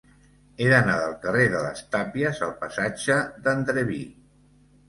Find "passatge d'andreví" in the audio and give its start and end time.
2.65-4.03